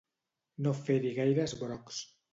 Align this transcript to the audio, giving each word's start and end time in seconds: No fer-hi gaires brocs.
No 0.67 0.73
fer-hi 0.87 1.11
gaires 1.21 1.53
brocs. 1.63 2.05